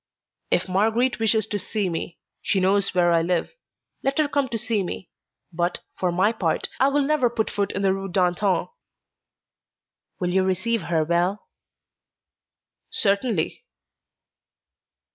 [0.49, 3.53] "If Marguerite wishes to see me, she knows where I live;
[4.01, 5.11] let her come to see me,
[5.53, 8.69] but, for my part, I will never put foot in the Rue d'Antin."
[10.19, 11.45] "Will you receive her well?"
[12.89, 13.63] "Certainly."